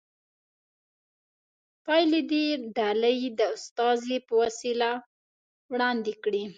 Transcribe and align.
پایلې 1.85 2.21
دې 2.31 2.45
ډلې 2.77 3.15
د 3.39 3.41
استازي 3.55 4.17
په 4.27 4.33
وسیله 4.41 4.89
وړاندې 5.71 6.13
کړي. 6.23 6.43